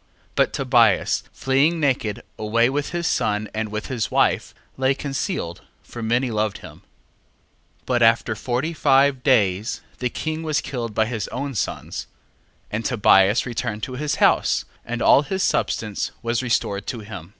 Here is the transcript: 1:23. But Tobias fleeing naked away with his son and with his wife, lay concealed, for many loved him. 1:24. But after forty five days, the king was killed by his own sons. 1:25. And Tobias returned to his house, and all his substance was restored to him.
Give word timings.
1:23. 0.00 0.06
But 0.34 0.52
Tobias 0.54 1.22
fleeing 1.30 1.78
naked 1.78 2.22
away 2.38 2.70
with 2.70 2.88
his 2.88 3.06
son 3.06 3.50
and 3.52 3.68
with 3.68 3.88
his 3.88 4.10
wife, 4.10 4.54
lay 4.78 4.94
concealed, 4.94 5.60
for 5.82 6.02
many 6.02 6.30
loved 6.30 6.56
him. 6.64 6.78
1:24. 7.82 7.84
But 7.84 8.02
after 8.02 8.34
forty 8.34 8.72
five 8.72 9.22
days, 9.22 9.82
the 9.98 10.08
king 10.08 10.42
was 10.42 10.62
killed 10.62 10.94
by 10.94 11.04
his 11.04 11.28
own 11.28 11.54
sons. 11.54 12.06
1:25. 12.68 12.68
And 12.70 12.84
Tobias 12.86 13.44
returned 13.44 13.82
to 13.82 13.92
his 13.96 14.14
house, 14.14 14.64
and 14.86 15.02
all 15.02 15.20
his 15.20 15.42
substance 15.42 16.12
was 16.22 16.42
restored 16.42 16.86
to 16.86 17.00
him. 17.00 17.34